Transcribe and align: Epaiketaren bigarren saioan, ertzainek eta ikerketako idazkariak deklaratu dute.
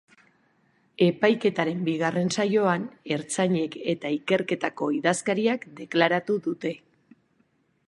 Epaiketaren 1.07 1.83
bigarren 1.89 2.31
saioan, 2.37 2.87
ertzainek 3.17 3.77
eta 3.95 4.13
ikerketako 4.17 4.91
idazkariak 4.99 5.71
deklaratu 5.83 6.41
dute. 6.49 6.77